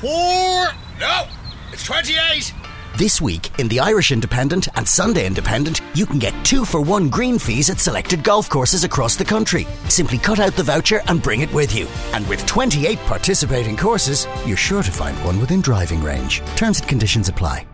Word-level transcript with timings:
Four. 0.00 0.68
No, 0.98 1.26
it's 1.70 1.84
28. 1.84 2.54
This 2.96 3.20
week 3.20 3.50
in 3.60 3.68
the 3.68 3.80
Irish 3.80 4.12
Independent 4.12 4.66
and 4.74 4.88
Sunday 4.88 5.26
Independent, 5.26 5.82
you 5.94 6.06
can 6.06 6.18
get 6.18 6.32
two 6.42 6.64
for 6.64 6.80
one 6.80 7.10
green 7.10 7.38
fees 7.38 7.68
at 7.68 7.78
selected 7.78 8.24
golf 8.24 8.48
courses 8.48 8.84
across 8.84 9.16
the 9.16 9.26
country. 9.26 9.66
Simply 9.88 10.16
cut 10.16 10.40
out 10.40 10.54
the 10.54 10.62
voucher 10.62 11.02
and 11.08 11.22
bring 11.22 11.42
it 11.42 11.52
with 11.52 11.76
you. 11.76 11.86
And 12.14 12.26
with 12.28 12.46
28 12.46 12.98
participating 13.00 13.76
courses, 13.76 14.26
you're 14.46 14.56
sure 14.56 14.82
to 14.82 14.90
find 14.90 15.16
one 15.22 15.38
within 15.38 15.60
driving 15.60 16.02
range. 16.02 16.40
Terms 16.56 16.80
and 16.80 16.88
conditions 16.88 17.28
apply. 17.28 17.66